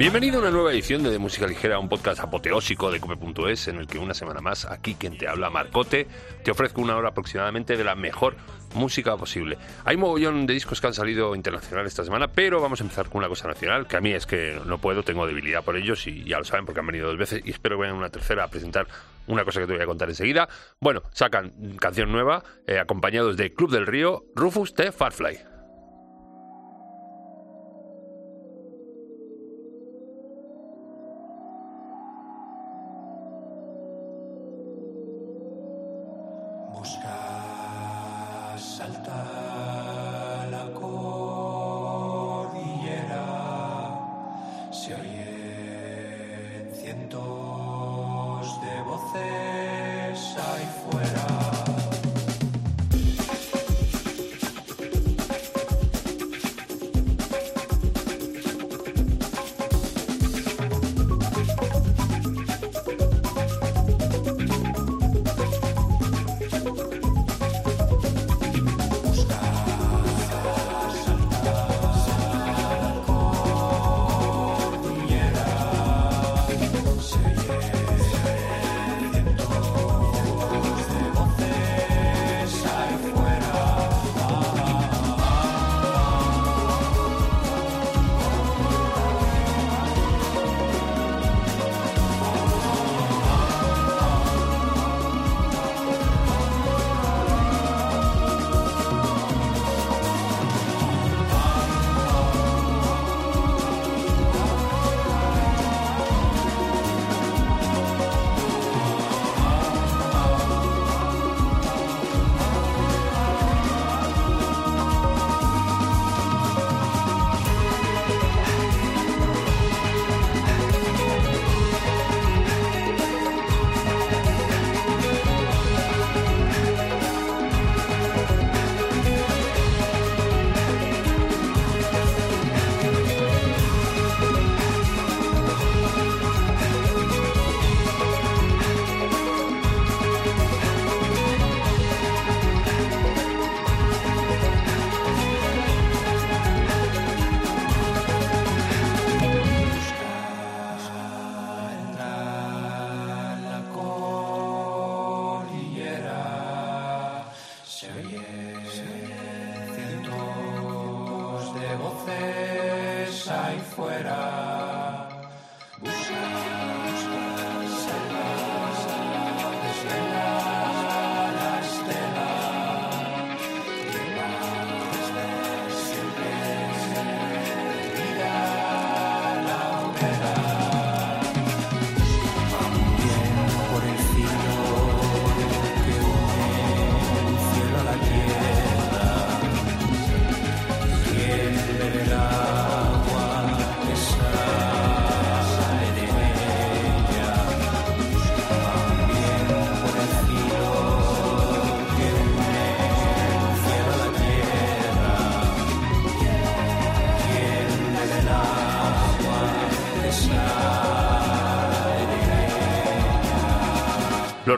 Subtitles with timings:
[0.00, 3.76] Bienvenido a una nueva edición de, de Música Ligera, un podcast apoteósico de cope.es en
[3.76, 6.06] el que una semana más, aquí quien te habla, Marcote,
[6.42, 8.34] te ofrezco una hora aproximadamente de la mejor
[8.74, 9.58] música posible.
[9.84, 13.18] Hay mogollón de discos que han salido internacional esta semana, pero vamos a empezar con
[13.18, 16.24] una cosa nacional, que a mí es que no puedo, tengo debilidad por ellos y
[16.24, 18.48] ya lo saben porque han venido dos veces y espero que vengan una tercera a
[18.48, 18.86] presentar
[19.26, 20.48] una cosa que te voy a contar enseguida.
[20.80, 24.92] Bueno, sacan canción nueva, eh, acompañados de Club del Río, Rufus T.
[24.92, 25.49] Farfly.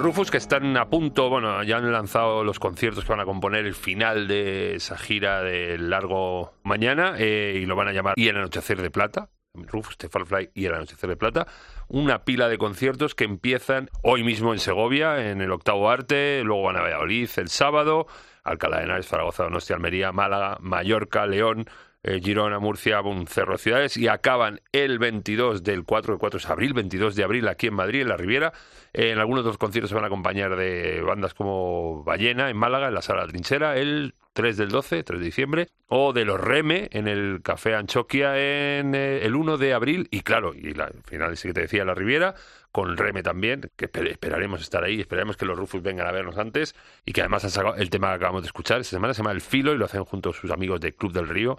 [0.02, 3.66] Rufus que están a punto, bueno, ya han lanzado los conciertos que van a componer
[3.66, 8.26] el final de esa gira de largo mañana eh, y lo van a llamar Y
[8.26, 9.30] el Anochecer de Plata.
[9.54, 11.46] Rufus, The Fly y el Anochecer de Plata.
[11.86, 16.64] Una pila de conciertos que empiezan hoy mismo en Segovia, en el Octavo Arte, luego
[16.64, 18.08] van a Valladolid el sábado,
[18.42, 21.66] Alcalá de Henares, Zaragoza, Donostia, Almería, Málaga, Mallorca, León,
[22.04, 26.38] eh, Girona, Murcia, un cerro de ciudades y acaban el 22 del 4, el 4
[26.38, 28.52] es abril, 22 de abril aquí en Madrid, en la Riviera.
[28.92, 32.88] en algunos de los conciertos se van a acompañar de bandas como Ballena en Málaga,
[32.88, 36.88] en la Sala Trinchera, el 3 del 12, 3 de diciembre, o de los Reme
[36.90, 41.34] en el Café Anchoquia en eh, el 1 de abril y claro, y al final
[41.34, 42.34] ese que te decía la Riviera,
[42.72, 46.74] con Reme también, que esperaremos estar ahí, esperaremos que los Rufus vengan a vernos antes
[47.04, 49.32] y que además han sacado el tema que acabamos de escuchar esta semana, se llama
[49.32, 51.58] El Filo y lo hacen junto a sus amigos de Club del Río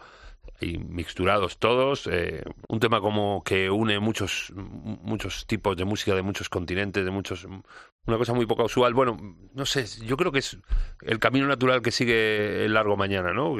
[0.64, 2.08] y mixturados todos.
[2.08, 7.12] Eh, un tema como que une muchos, muchos tipos de música de muchos continentes, de
[7.12, 7.46] muchos.
[7.46, 8.94] Una cosa muy poco usual.
[8.94, 9.18] Bueno,
[9.54, 10.58] no sé, yo creo que es
[11.02, 13.56] el camino natural que sigue el largo mañana, ¿no?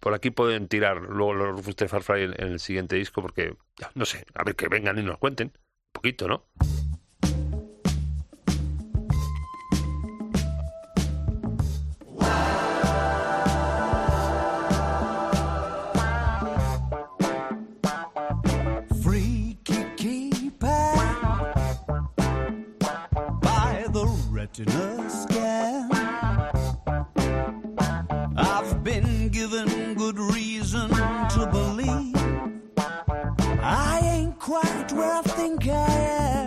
[0.00, 3.56] Por aquí pueden tirar luego los Rufus Farfly en, en el siguiente disco, porque,
[3.94, 5.48] no sé, a ver que vengan y nos cuenten.
[5.48, 6.46] Un poquito, ¿no?
[24.38, 25.90] Retina scan.
[28.36, 30.88] I've been given good reason
[31.34, 32.14] to believe
[33.60, 35.92] I ain't quite where I think I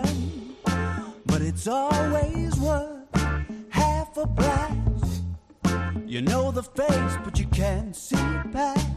[0.00, 0.56] am,
[1.26, 3.14] but it's always worth
[3.68, 5.22] half a blast.
[6.06, 8.88] You know the face, but you can't see past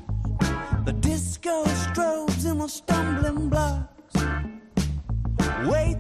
[0.86, 4.16] the disco strobes and the stumbling blocks.
[5.66, 5.95] Wait,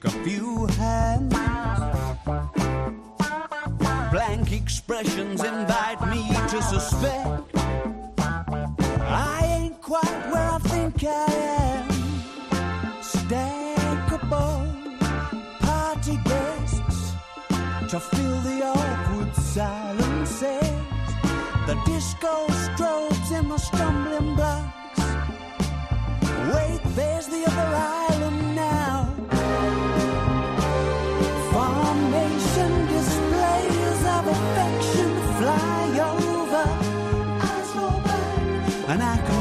[0.00, 0.57] confused.
[39.00, 39.37] And I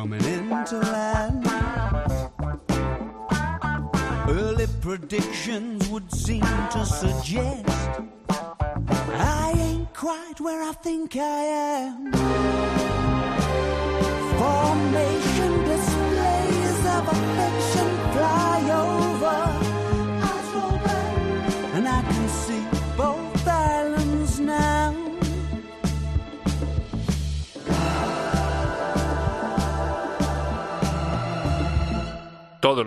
[0.00, 1.46] coming into land.
[4.30, 7.49] Early predictions would seem to suggest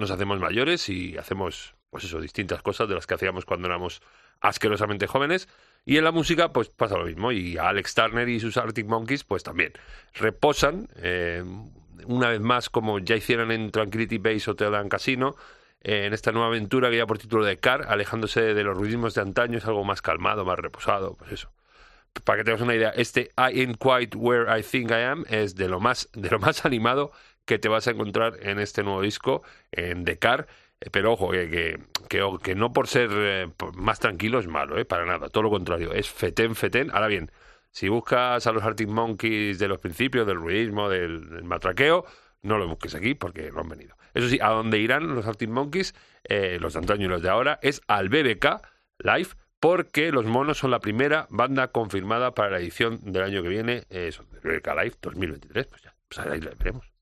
[0.04, 4.02] nos hacemos mayores y hacemos, pues eso, distintas cosas de las que hacíamos cuando éramos
[4.42, 5.48] asquerosamente jóvenes.
[5.86, 7.32] Y en la música, pues pasa lo mismo.
[7.32, 9.74] Y Alex Turner y sus Arctic Monkeys, pues también.
[10.14, 11.44] Reposan, eh,
[12.06, 15.36] una vez más, como ya hicieron en Tranquility Base Hotel and Casino,
[15.82, 19.14] eh, en esta nueva aventura que lleva por título de Car, alejándose de los ruidismos
[19.16, 21.52] de antaño, es algo más calmado, más reposado, pues eso.
[22.26, 25.56] Para que tengas una idea, este I ain't quite where I think I am es
[25.56, 27.12] de lo más, de lo más animado
[27.46, 30.48] que te vas a encontrar en este nuevo disco, en The Car.
[30.82, 34.78] Eh, Pero ojo, que, que, que, que no por ser eh, más tranquilo es malo,
[34.78, 36.92] eh, para nada, todo lo contrario, es fetén, fetén.
[36.92, 37.32] Ahora bien,
[37.74, 42.06] si buscas a los Arctic Monkeys de los principios, del ruidismo, del, matraqueo,
[42.44, 43.96] no lo busques aquí porque no han venido.
[44.14, 47.30] Eso sí, a donde irán los Arctic Monkeys, eh, los de antaño y los de
[47.30, 48.62] ahora, es al BBK
[49.00, 53.50] Live, porque los monos son la primera banda confirmada para la edición del año que
[53.50, 54.12] viene, eh,
[54.44, 56.93] BBK Live 2023, pues ya, pues ahí la veremos.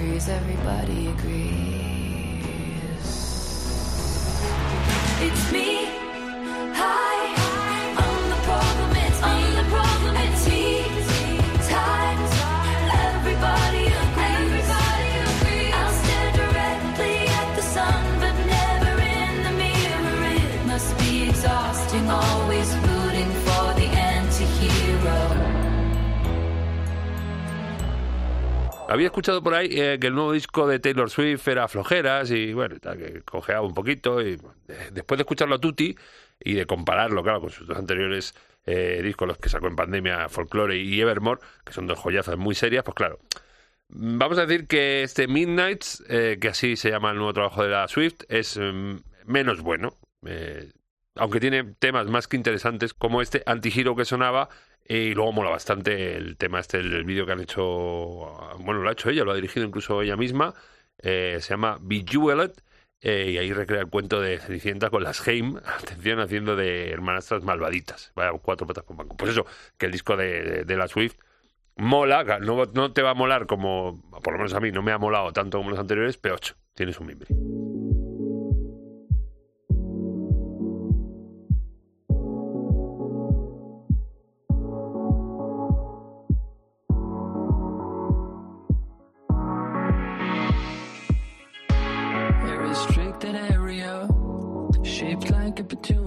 [0.00, 1.77] Everybody agrees.
[28.90, 32.54] Había escuchado por ahí eh, que el nuevo disco de Taylor Swift era flojeras y
[32.54, 34.22] bueno, que cojeaba un poquito.
[34.22, 35.94] Y eh, después de escucharlo a Tutti
[36.40, 40.30] y de compararlo, claro, con sus dos anteriores eh, discos, los que sacó en pandemia,
[40.30, 43.18] Folklore y Evermore, que son dos joyazas muy serias, pues claro.
[43.90, 47.62] mm, Vamos a decir que este Midnights, eh, que así se llama el nuevo trabajo
[47.62, 49.94] de la Swift, es mm, menos bueno.
[51.14, 54.48] Aunque tiene temas más que interesantes como este antihero que sonaba
[54.86, 57.62] y luego mola bastante el tema este el, vídeo que han hecho
[58.60, 60.54] bueno lo ha hecho ella lo ha dirigido incluso ella misma
[60.98, 62.52] eh, se llama Bejeweled
[63.00, 67.44] eh, y ahí recrea el cuento de Cenicienta con las Heim atención haciendo de hermanastras
[67.44, 68.10] malvaditas.
[68.16, 69.16] Vaya cuatro patas por banco.
[69.16, 71.14] Pues eso que el disco de, de- de la Swift
[71.76, 74.92] mola no, no te va a molar como por lo menos a mí no me
[74.92, 77.28] ha molado tanto como los anteriores pero ocho, tienes un mimbre
[95.68, 95.97] between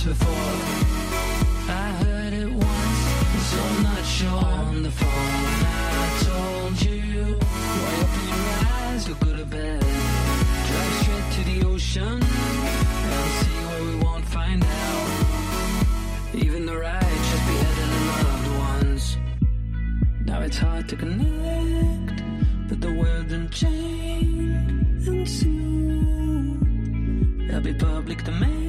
[0.00, 0.54] times before.
[1.68, 5.08] I heard it once, so I'm not sure on the phone.
[5.08, 7.38] I told you,
[7.80, 9.80] why open your eyes, go good or bad.
[10.68, 15.10] Drive straight to the ocean and see where we won't find out.
[16.34, 19.16] Even the righteous beheaded their loved ones.
[20.24, 22.22] Now it's hard to connect,
[22.68, 26.58] but the world done changed, and soon
[27.46, 28.59] there'll be public domain.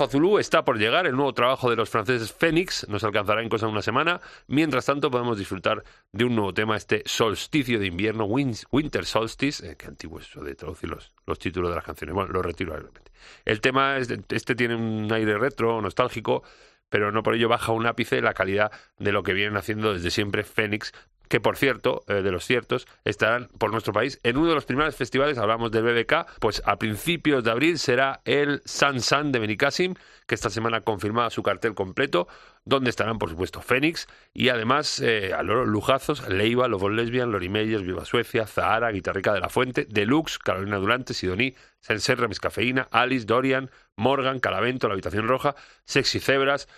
[0.00, 3.66] Alfa está por llegar, el nuevo trabajo de los franceses Phoenix nos alcanzará en cosa
[3.66, 4.20] de una semana.
[4.46, 5.82] Mientras tanto, podemos disfrutar
[6.12, 9.72] de un nuevo tema, este solsticio de invierno, Win- Winter Solstice.
[9.72, 12.14] Eh, qué antiguo es eso de traducir los, los títulos de las canciones.
[12.14, 13.10] Bueno, lo retiro alegremente.
[13.44, 16.44] El tema, es, este tiene un aire retro, nostálgico,
[16.88, 20.10] pero no por ello baja un ápice la calidad de lo que vienen haciendo desde
[20.12, 20.92] siempre Phoenix,
[21.28, 24.64] que por cierto, eh, de los ciertos, estarán por nuestro país en uno de los
[24.64, 29.38] primeros festivales, hablamos del BBK, pues a principios de abril será el San San de
[29.38, 29.94] Benicassim,
[30.26, 32.28] que esta semana confirmaba su cartel completo,
[32.64, 37.48] donde estarán por supuesto Phoenix y además eh, a los lujazos, Leiva, Lobos Lesbian, Lori
[37.48, 43.24] Meyers, Viva Suecia, Zahara, Guitarrica de la Fuente, Deluxe, Carolina Durante, Sidoní, Senserra, Miscafeína, Alice,
[43.24, 46.68] Dorian, Morgan, Calavento, La Habitación Roja, Sexy Cebras,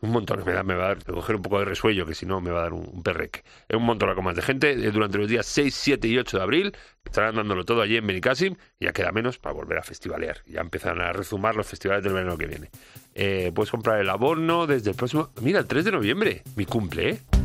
[0.00, 2.14] un montón, me, da, me va a dar, que coger un poco de resuello, que
[2.14, 3.42] si no me va a dar un, perreque.
[3.68, 4.70] Es un montón más de gente.
[4.72, 8.06] eh, Durante los días 6, 7 y 8 de abril estarán dándolo todo allí en
[8.06, 10.38] Benicassim ya queda menos para volver a festivalear.
[10.46, 12.70] Ya empiezan a rezumar los festivales del verano que viene.
[13.14, 15.30] Eh, puedes comprar el abono desde el próximo...
[15.40, 17.35] Mira, el 3 de noviembre, mi cumple, ¿eh?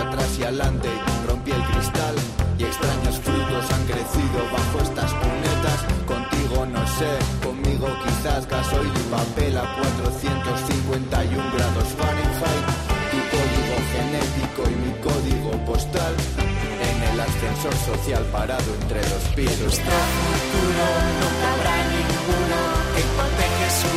[0.00, 0.88] Atrás y adelante,
[1.26, 2.14] rompí el cristal
[2.58, 5.78] y extraños frutos han crecido bajo estas cunetas.
[6.06, 7.12] Contigo no sé,
[7.44, 12.66] conmigo quizás gasoil y papel a 451 grados Fahrenheit.
[13.10, 16.14] Tu código genético y mi código postal.
[16.88, 19.60] En el ascensor social parado entre dos pisos.
[19.60, 20.84] nuestro futuro
[21.20, 22.58] no cabrá ninguno
[22.94, 23.90] que hipoteque su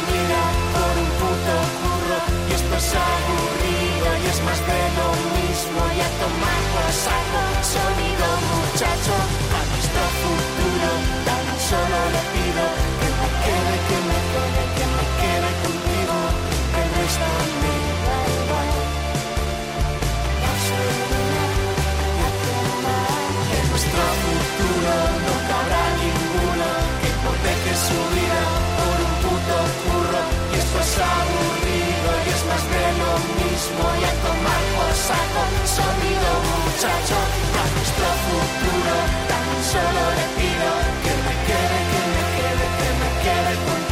[0.73, 2.17] por un puto curro.
[2.49, 4.59] Y esto es aburrido y es más
[5.93, 5.99] lo mismo.
[5.99, 9.15] Y a tomar por saco, sonido muchacho.
[9.53, 10.89] A nuestro futuro
[11.25, 12.63] tan solo le pido
[12.99, 16.15] que me quede, que me quede, que me quede contigo.
[16.79, 17.27] El resto
[17.61, 17.73] me.
[23.53, 24.93] En nuestro futuro
[25.25, 26.67] no cabrá ninguno
[27.63, 28.41] que su vida
[28.77, 30.21] por un puto curro.
[30.51, 31.72] Y esto es aburrido
[33.63, 33.83] mismo.
[33.99, 36.29] Y a tomar por saco, sonido
[36.65, 37.17] muchacho.
[37.61, 38.95] A nuestro futuro
[39.29, 40.69] tan solo le pido
[41.03, 43.82] que me quede, que me quede, que me quede.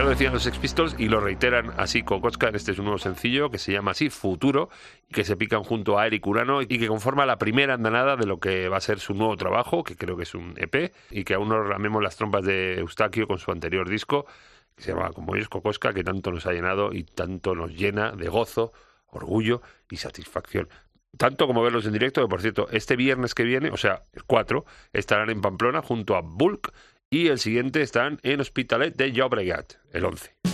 [0.00, 2.86] Ya lo decían los Sex Pistols y lo reiteran así Kokoska en este es un
[2.86, 4.70] nuevo sencillo que se llama así Futuro
[5.06, 8.24] y que se pican junto a Eric Urano y que conforma la primera andanada de
[8.24, 11.24] lo que va a ser su nuevo trabajo, que creo que es un EP y
[11.24, 14.24] que aún nos ramemos las trompas de Eustaquio con su anterior disco
[14.74, 18.12] que se llama Como ellos Kokoska, que tanto nos ha llenado y tanto nos llena
[18.12, 18.72] de gozo,
[19.08, 19.60] orgullo
[19.90, 20.70] y satisfacción.
[21.18, 24.24] Tanto como verlos en directo, que por cierto, este viernes que viene, o sea, el
[24.24, 26.72] 4, estarán en Pamplona junto a Bulk
[27.10, 30.49] y el siguiente están en Hospitalet de Llobregat, el 11.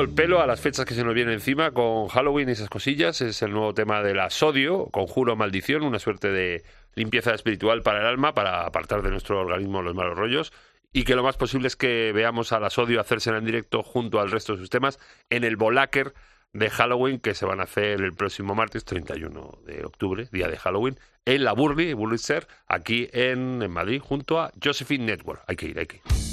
[0.00, 3.20] Al pelo a las fechas que se nos vienen encima con Halloween y esas cosillas.
[3.20, 6.62] Es el nuevo tema de la sodio, conjuro maldición, una suerte de
[6.94, 10.52] limpieza espiritual para el alma, para apartar de nuestro organismo los malos rollos.
[10.92, 14.20] Y que lo más posible es que veamos a la sodio hacerse en directo junto
[14.20, 14.98] al resto de sus temas
[15.30, 16.14] en el Volaker
[16.52, 20.56] de Halloween que se van a hacer el próximo martes 31 de octubre, día de
[20.56, 25.42] Halloween, en la Burley, Burlitzer, aquí en, en Madrid, junto a Josephine Network.
[25.46, 26.27] Hay que ir, hay que ir.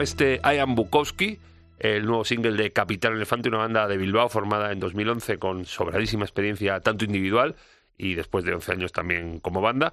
[0.00, 1.38] Este I Am Bukowski,
[1.78, 6.24] el nuevo single de Capitán Elefante, una banda de Bilbao formada en 2011 con sobradísima
[6.24, 7.54] experiencia tanto individual
[7.96, 9.92] y después de 11 años también como banda,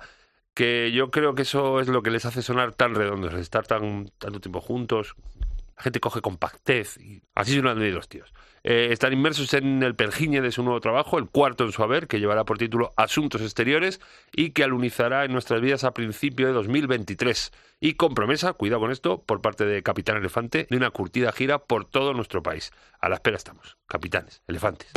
[0.53, 4.09] que yo creo que eso es lo que les hace sonar tan redondos, estar tan
[4.17, 5.15] tanto tiempo juntos.
[5.77, 8.33] La gente coge compactez y así suenan de los tíos.
[8.63, 12.07] Eh, están inmersos en el pergiñe de su nuevo trabajo, el cuarto en su haber,
[12.07, 14.01] que llevará por título Asuntos Exteriores
[14.33, 17.53] y que alunizará en nuestras vidas a principio de 2023.
[17.79, 21.59] Y con promesa, cuidado con esto, por parte de Capitán Elefante, de una curtida gira
[21.59, 22.71] por todo nuestro país.
[22.99, 24.91] A la espera estamos, capitanes, elefantes.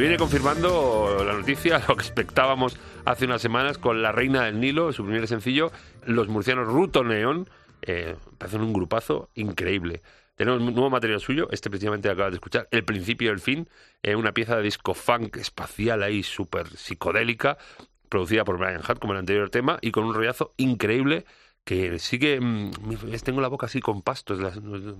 [0.00, 4.92] Viene confirmando la noticia, lo que expectábamos hace unas semanas con La Reina del Nilo,
[4.92, 5.70] su primer sencillo,
[6.06, 7.48] los murcianos Ruto Neón,
[7.82, 10.00] eh, parecen un grupazo increíble.
[10.36, 13.68] Tenemos nuevo material suyo, este precisamente acabas de escuchar, El principio y el fin,
[14.02, 17.58] eh, una pieza de disco funk espacial ahí súper psicodélica,
[18.08, 21.26] producida por Brian Hart como el anterior tema, y con un rollazo increíble
[21.70, 22.72] que sigue, mm,
[23.22, 24.40] tengo la boca así con pastos,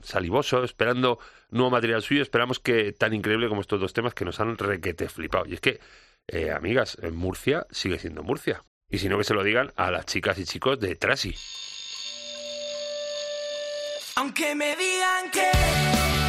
[0.04, 1.18] salivoso, esperando
[1.50, 5.08] nuevo material suyo, esperamos que tan increíble como estos dos temas que nos han requete
[5.08, 5.46] flipado.
[5.48, 5.80] Y es que,
[6.28, 8.62] eh, amigas, Murcia sigue siendo Murcia.
[8.88, 11.34] Y si no, que se lo digan a las chicas y chicos de Trasy.
[14.14, 16.19] Aunque me digan que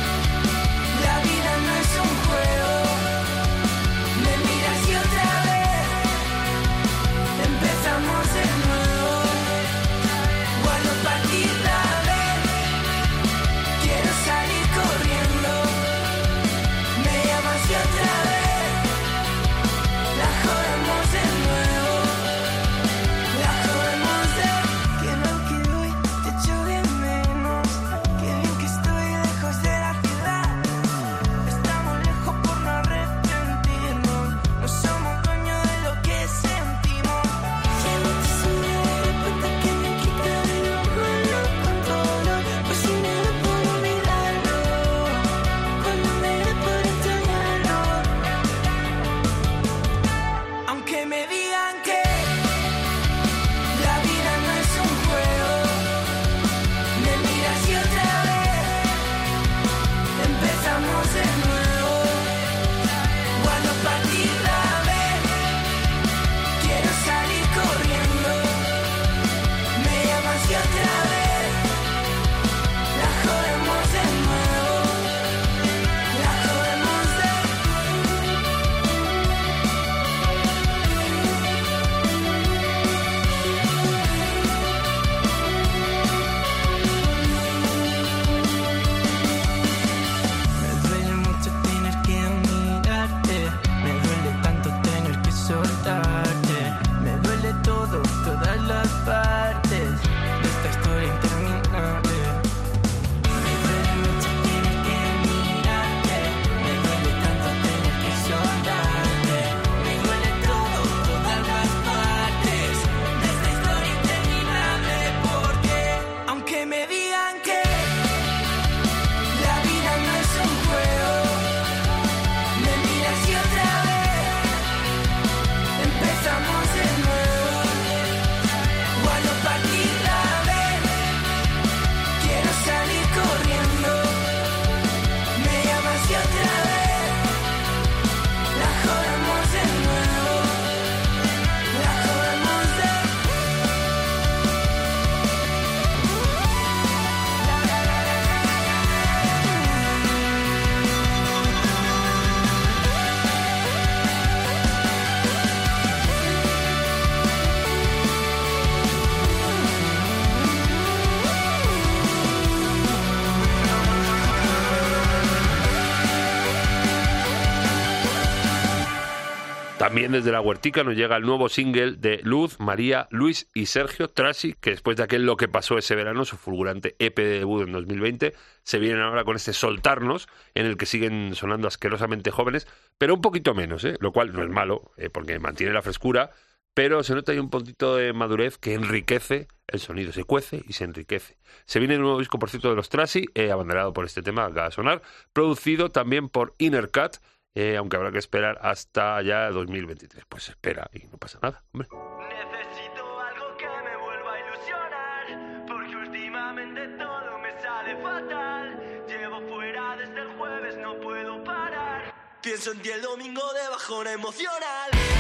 [170.01, 174.07] También desde la Huertica nos llega el nuevo single de Luz, María, Luis y Sergio
[174.07, 177.67] Trasi, que después de aquel Lo que pasó ese verano, su fulgurante EP de debut
[177.67, 178.33] en 2020,
[178.63, 183.21] se vienen ahora con este Soltarnos, en el que siguen sonando asquerosamente jóvenes, pero un
[183.21, 183.97] poquito menos, ¿eh?
[183.99, 186.31] lo cual no es malo, eh, porque mantiene la frescura,
[186.73, 190.73] pero se nota ahí un puntito de madurez que enriquece el sonido, se cuece y
[190.73, 191.37] se enriquece.
[191.65, 194.45] Se viene un nuevo disco, por cierto, de los Trasi, eh, abanderado por este tema
[194.45, 197.17] acaba de sonar, producido también por Inner Cut,
[197.55, 200.25] eh, aunque habrá que esperar hasta ya 2023.
[200.27, 201.87] Pues espera y no pasa nada, hombre.
[201.89, 209.05] Necesito algo que me vuelva a ilusionar, porque últimamente todo me sale fatal.
[209.07, 212.13] Llevo fuera desde el jueves, no puedo parar.
[212.41, 215.10] Pienso en ti el domingo de bajona emocional.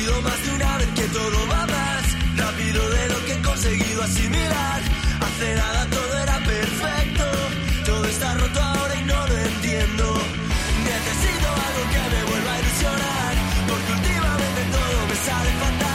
[0.00, 2.02] He sentido más de una vez que todo va más
[2.34, 4.80] rápido de lo que he conseguido asimilar.
[5.20, 7.24] Hace nada todo era perfecto,
[7.84, 10.04] todo está roto ahora y no lo entiendo.
[10.84, 13.34] Necesito algo que me vuelva a ilusionar,
[13.68, 15.89] porque últimamente todo me sale fatal.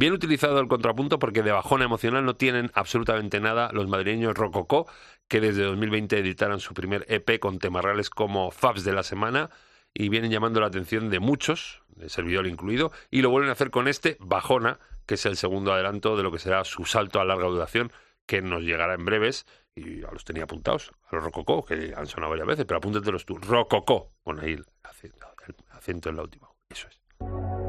[0.00, 4.86] Bien utilizado el contrapunto porque de bajona emocional no tienen absolutamente nada los madrileños Rococó,
[5.28, 9.50] que desde 2020 editaron su primer EP con temas reales como Fabs de la semana
[9.92, 13.70] y vienen llamando la atención de muchos, de servidor incluido, y lo vuelven a hacer
[13.70, 17.26] con este Bajona, que es el segundo adelanto de lo que será su salto a
[17.26, 17.92] larga duración,
[18.24, 19.44] que nos llegará en breves,
[19.74, 23.26] y ya los tenía apuntados, a los Rococó, que han sonado varias veces, pero apúntatelos
[23.26, 24.64] tú, Rococó, pon ahí el
[25.02, 27.59] el acento en la última, eso es.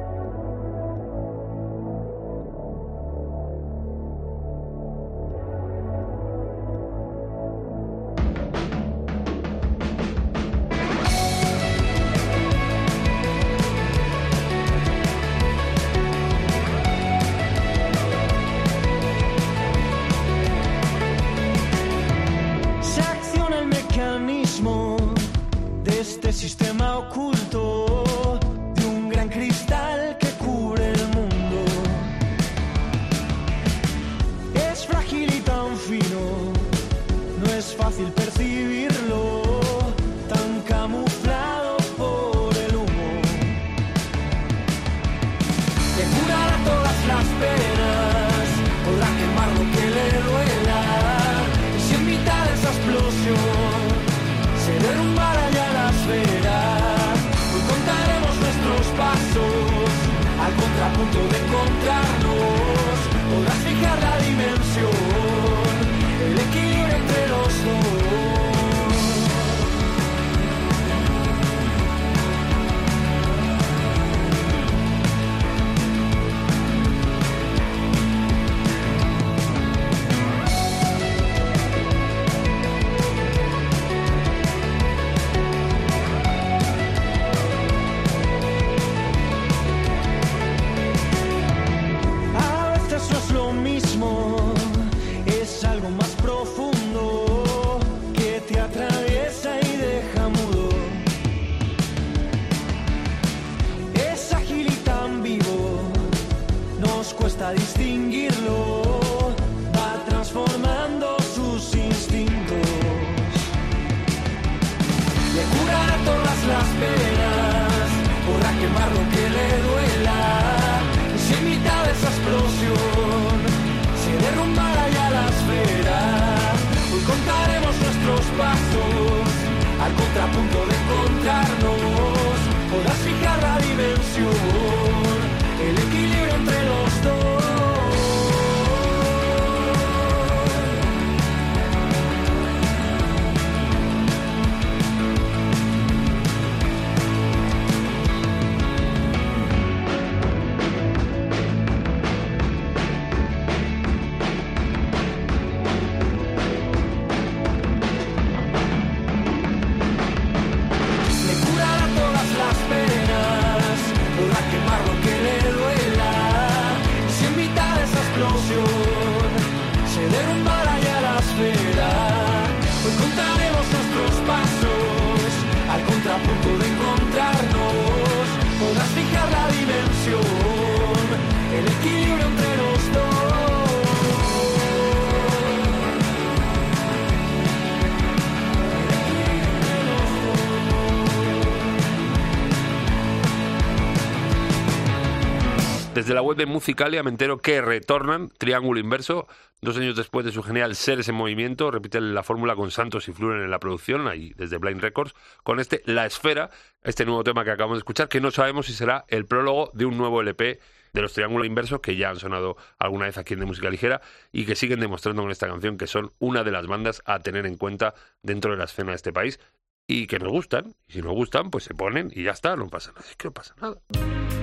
[196.11, 199.29] Desde la web de Musicalia me entero que retornan Triángulo Inverso.
[199.61, 203.13] Dos años después de su genial Seres en Movimiento, repiten la fórmula con Santos y
[203.13, 206.49] Fluren en la producción, ahí desde Blind Records, con este La Esfera,
[206.83, 209.85] este nuevo tema que acabamos de escuchar, que no sabemos si será el prólogo de
[209.85, 210.59] un nuevo LP
[210.91, 214.01] de los Triángulos Inversos, que ya han sonado alguna vez aquí en De Música Ligera,
[214.33, 217.45] y que siguen demostrando con esta canción que son una de las bandas a tener
[217.45, 219.39] en cuenta dentro de la escena de este país,
[219.87, 222.67] y que nos gustan, y si nos gustan, pues se ponen y ya está, no
[222.67, 224.40] pasa nada, que no pasa nada.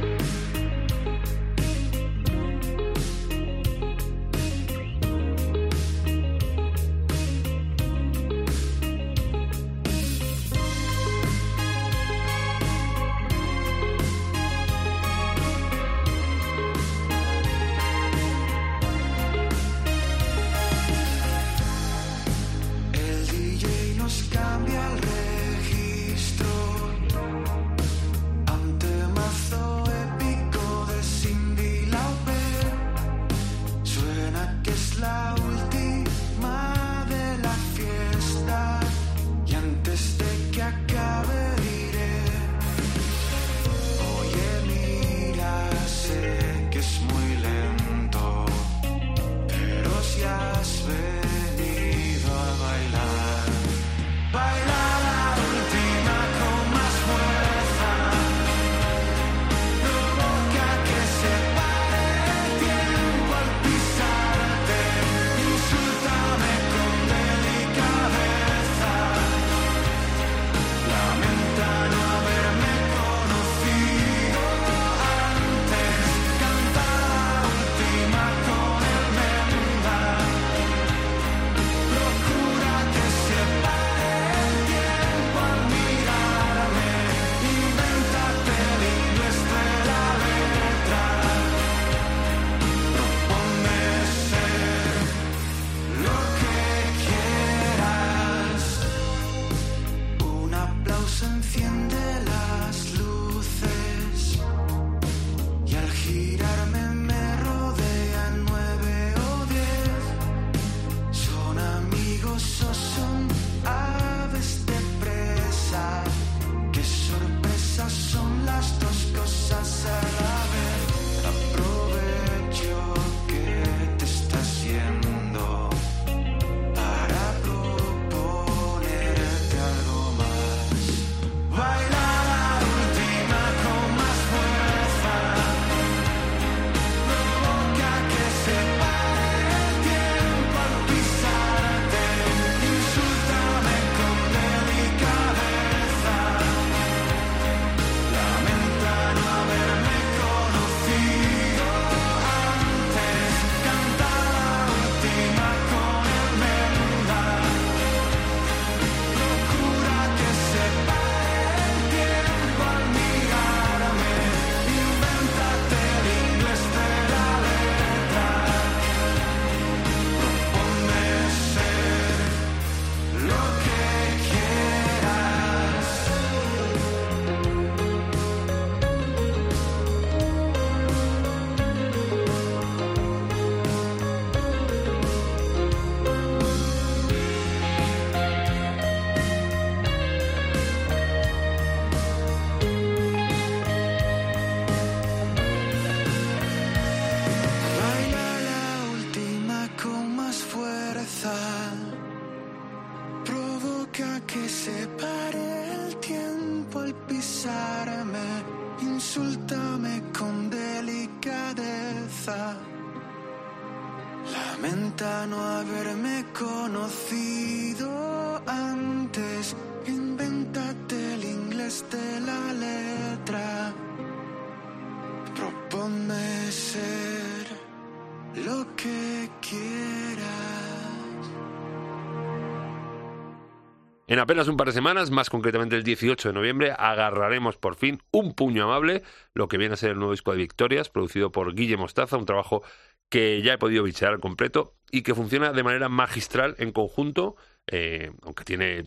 [234.09, 238.01] En apenas un par de semanas, más concretamente el 18 de noviembre, agarraremos por fin
[238.11, 239.03] un puño amable,
[239.35, 242.25] lo que viene a ser el nuevo disco de Victorias, producido por Guille Mostaza, un
[242.25, 242.63] trabajo
[243.11, 247.37] que ya he podido bichear al completo y que funciona de manera magistral en conjunto,
[247.67, 248.87] eh, aunque tiene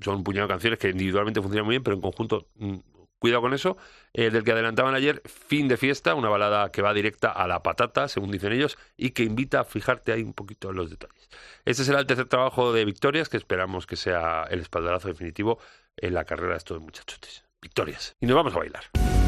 [0.00, 2.74] son un puñado de canciones que individualmente funcionan muy bien, pero en conjunto, mm,
[3.22, 3.76] cuidado con eso,
[4.12, 7.62] eh, del que adelantaban ayer, Fin de Fiesta, una balada que va directa a la
[7.62, 11.30] patata, según dicen ellos, y que invita a fijarte ahí un poquito en los detalles.
[11.64, 15.60] Este será el tercer trabajo de Victorias, que esperamos que sea el espaldarazo definitivo
[15.96, 17.44] en la carrera de estos muchachotes.
[17.60, 18.16] Victorias.
[18.20, 19.21] Y nos vamos a bailar.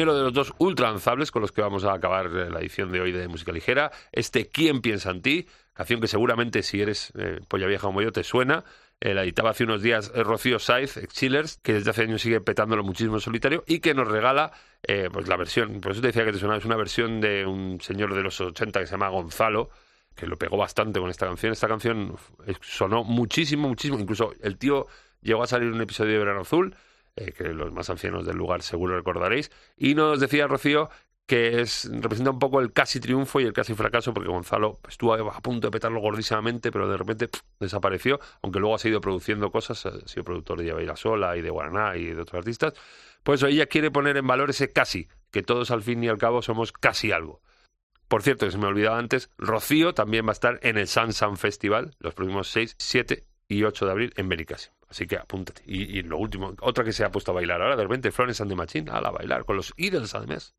[0.00, 3.02] De los dos ultra lanzables con los que vamos a acabar eh, la edición de
[3.02, 3.92] hoy de Música Ligera.
[4.12, 5.46] Este ¿Quién piensa en ti?
[5.74, 8.64] Canción que seguramente si eres eh, polla vieja como yo te suena.
[8.98, 12.82] Eh, la editaba hace unos días Rocío Saiz, Chillers, que desde hace años sigue petándolo
[12.82, 14.52] muchísimo en solitario y que nos regala
[15.12, 17.78] pues la versión, por eso te decía que te sonaba, es una versión de un
[17.82, 19.68] señor de los 80 que se llama Gonzalo,
[20.16, 21.52] que lo pegó bastante con esta canción.
[21.52, 22.16] Esta canción
[22.62, 24.00] sonó muchísimo, muchísimo.
[24.00, 24.86] Incluso el tío
[25.20, 26.74] llegó a salir un episodio de Verano Azul,
[27.20, 29.50] eh, que los más ancianos del lugar seguro recordaréis.
[29.76, 30.90] Y nos decía Rocío
[31.30, 35.14] que es, representa un poco el casi triunfo y el casi fracaso, porque Gonzalo estuvo
[35.14, 37.28] a punto de petarlo gordísimamente, pero de repente
[37.60, 41.50] desapareció, aunque luego ha seguido produciendo cosas, ha sido productor de Yabeira Sola y de
[41.50, 42.74] Guaraná y de otros artistas.
[43.22, 46.18] Por eso ella quiere poner en valor ese casi, que todos al fin y al
[46.18, 47.40] cabo somos casi algo.
[48.08, 51.12] Por cierto, que se me olvidaba antes, Rocío también va a estar en el Sun
[51.12, 54.72] Sun Festival los próximos 6, 7 y 8 de abril en Benicassim.
[54.90, 55.62] Así que apúntate.
[55.66, 58.42] Y, y lo último, otra que se ha puesto a bailar ahora, de repente, Florence
[58.42, 60.52] and the Machine, a la bailar con los Idols además.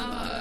[0.00, 0.39] Bye.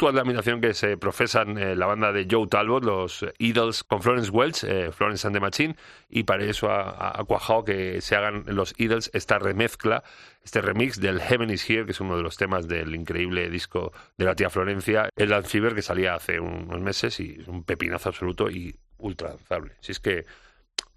[0.00, 4.30] Mutua admiración que se profesan eh, la banda de Joe Talbot, los Idols con Florence
[4.30, 5.76] Welch, eh, Florence and the Machine,
[6.08, 10.02] y para eso ha, ha- cuajado que se hagan los Idols esta remezcla,
[10.42, 13.92] este remix del Heaven is Here, que es uno de los temas del increíble disco
[14.16, 17.46] de la tía Florencia, el Dance Fever, que salía hace un- unos meses y es
[17.48, 19.72] un pepinazo absoluto y ultra danzable.
[19.80, 20.24] Si es que,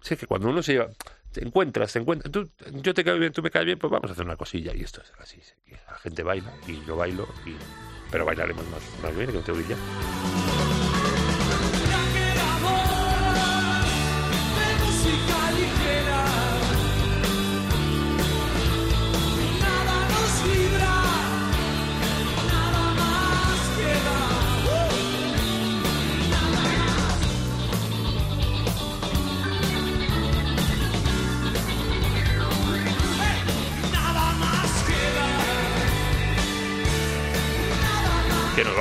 [0.00, 0.86] si es que cuando uno se lleva...
[1.30, 2.48] Te encuentras, te encuentras, tú,
[2.80, 4.82] yo te caigo bien, tú me caes bien, pues vamos a hacer una cosilla y
[4.82, 5.40] esto es así.
[5.90, 7.50] la gente baila y yo bailo, y,
[8.14, 9.76] pero bailaremos más, más bien que no te brilla.
[9.76, 10.43] música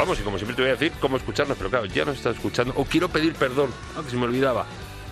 [0.03, 2.35] vamos, y como siempre te voy a decir cómo escucharnos, pero claro, ya nos estás
[2.35, 2.73] escuchando.
[2.75, 4.65] O quiero pedir perdón, ah, que se me olvidaba.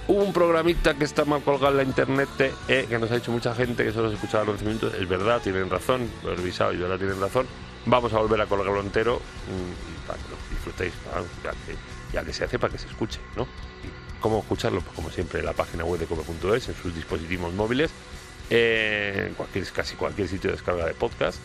[0.08, 2.28] Hubo un programita que está mal colgado en la internet,
[2.68, 4.94] eh, que nos ha dicho mucha gente que solo se escuchaba los 11 minutos.
[5.00, 7.48] Es verdad, tienen razón, lo he revisado y de verdad tienen razón.
[7.86, 10.94] Vamos a volver a colgarlo entero mm, y para que lo disfrutéis,
[12.12, 13.48] ya, que, se hace para que se escuche, ¿no?
[14.20, 14.82] ¿Cómo escucharlo?
[14.82, 17.92] Pues como siempre, en la página web de cope.es, en sus dispositivos móviles,
[18.50, 21.40] eh, en cualquier, casi cualquier sitio de descarga de podcast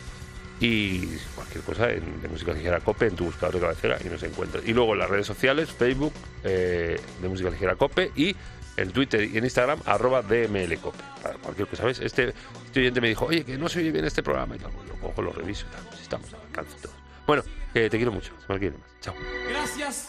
[0.61, 4.23] y cualquier cosa en, de música ligera cope en tu buscador de cabecera y nos
[4.23, 4.67] encuentras.
[4.67, 6.13] Y luego en las redes sociales, Facebook
[6.45, 8.35] eh, de música ligera cope y
[8.77, 10.99] en Twitter y en Instagram arroba dmlcope.
[11.23, 12.01] Para cualquier cosa, ¿sabes?
[12.01, 12.35] Este,
[12.67, 14.71] este, oyente me dijo, oye, que no se oye bien este programa y tal.
[14.71, 15.85] Pues yo cojo, lo reviso y tal.
[15.89, 16.97] Pues estamos al alcance todos.
[17.27, 17.43] Bueno,
[17.73, 18.33] te quiero mucho.
[18.49, 18.61] Más.
[19.01, 19.15] Chao.
[19.49, 20.09] Gracias.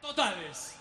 [0.00, 0.76] Totales.